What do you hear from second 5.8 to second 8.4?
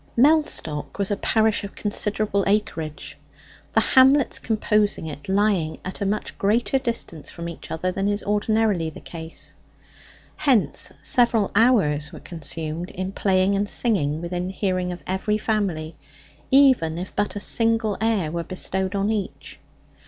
at a much greater distance from each other than is